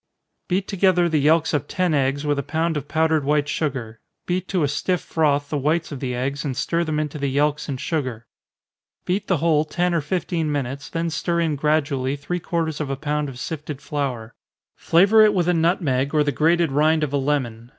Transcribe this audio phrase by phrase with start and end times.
[0.47, 4.47] _Beat together the yelks of ten eggs, with a pound of powdered white sugar beat
[4.47, 7.69] to a stiff froth the whites of the eggs, and stir them into the yelks
[7.69, 8.25] and sugar.
[9.05, 12.95] Beat the whole ten or fifteen minutes, then stir in gradually three quarters of a
[12.95, 14.33] pound of sifted flour.
[14.75, 17.69] Flavor it with a nutmeg, or the grated rind of a lemon.